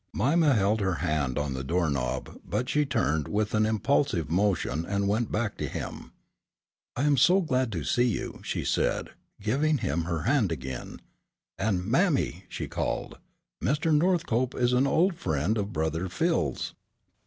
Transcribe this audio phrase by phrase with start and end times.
[0.15, 4.83] Mima had her hand on the door knob, but she turned with an impulsive motion
[4.83, 6.11] and went back to him.
[6.95, 11.01] "I am so glad to see you," she said, giving him her hand again,
[11.59, 13.19] and "Mammy," she called,
[13.63, 13.95] "Mr.
[13.95, 16.73] Northcope is an old friend of brother Phil's!"